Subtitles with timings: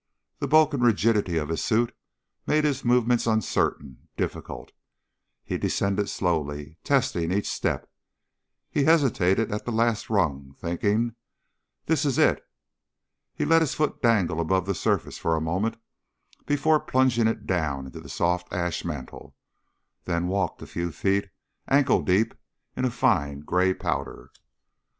[0.39, 1.95] The bulk and rigidity of his suit
[2.47, 4.71] made his movements uncertain, difficult.
[5.43, 7.87] He descended slowly, testing each step.
[8.71, 11.13] He hesitated at the last rung, thinking:
[11.85, 12.43] This is it!
[13.35, 15.77] He let his foot dangle above the surface for a moment
[16.47, 19.35] before plunging it down into the soft ash mantle,
[20.05, 21.29] then walked a few feet,
[21.67, 22.33] ankle deep
[22.75, 24.31] in a fine gray powder.